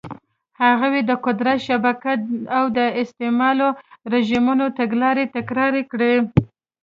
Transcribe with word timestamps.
هغوی 0.61 1.01
د 1.09 1.11
قدرت 1.25 1.59
شبکه 1.67 2.13
او 2.57 2.65
د 2.77 2.79
استعماري 3.01 3.67
رژیمونو 4.13 4.65
تګلارې 4.79 5.25
تکرار 5.35 5.73
کړې. 5.91 6.13